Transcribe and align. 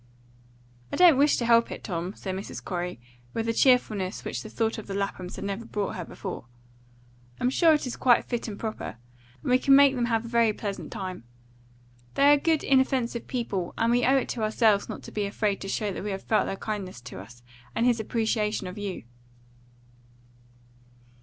"I 0.91 0.95
don't 0.95 1.15
wish 1.15 1.37
to 1.37 1.45
help 1.45 1.69
it, 1.71 1.83
Tom," 1.83 2.15
said 2.15 2.33
Mrs. 2.33 2.63
Corey, 2.65 2.99
with 3.35 3.47
a 3.47 3.53
cheerfullness 3.53 4.25
which 4.25 4.41
the 4.41 4.49
thought 4.49 4.79
of 4.79 4.87
the 4.87 4.95
Laphams 4.95 5.35
had 5.35 5.45
never 5.45 5.63
brought 5.63 5.95
her 5.95 6.03
before. 6.03 6.47
"I 7.39 7.43
am 7.43 7.51
sure 7.51 7.75
it 7.75 7.85
is 7.85 7.95
quite 7.97 8.25
fit 8.25 8.47
and 8.47 8.57
proper, 8.59 8.97
and 9.43 9.51
we 9.51 9.59
can 9.59 9.75
make 9.75 9.93
them 9.93 10.05
have 10.05 10.25
a 10.25 10.27
very 10.27 10.53
pleasant 10.53 10.91
time. 10.91 11.23
They 12.15 12.33
are 12.33 12.37
good, 12.37 12.63
inoffensive 12.63 13.27
people, 13.27 13.75
and 13.77 13.91
we 13.91 14.03
owe 14.03 14.17
it 14.17 14.29
to 14.29 14.41
ourselves 14.41 14.89
not 14.89 15.03
to 15.03 15.11
be 15.11 15.25
afraid 15.25 15.61
to 15.61 15.67
show 15.67 15.93
that 15.93 16.03
we 16.03 16.09
have 16.09 16.23
felt 16.23 16.47
their 16.47 16.55
kindness 16.55 16.99
to 17.01 17.19
us, 17.19 17.43
and 17.75 17.85
his 17.85 17.99
appreciation 17.99 18.65
of 18.65 18.79
you." 18.79 19.03